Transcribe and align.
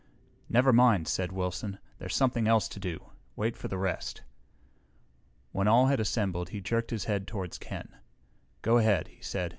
"Never 0.49 0.73
mind," 0.73 1.07
said 1.07 1.31
Wilson. 1.31 1.77
"There's 1.99 2.15
something 2.15 2.47
else 2.47 2.67
to 2.69 2.79
do. 2.79 3.11
Wait 3.35 3.55
for 3.55 3.67
the 3.67 3.77
rest." 3.77 4.23
When 5.51 5.67
all 5.67 5.85
had 5.85 5.99
assembled 5.99 6.49
he 6.49 6.59
jerked 6.59 6.89
his 6.89 7.05
head 7.05 7.27
toward 7.27 7.59
Ken. 7.59 7.95
"Go 8.63 8.79
ahead," 8.79 9.09
he 9.09 9.21
said. 9.21 9.49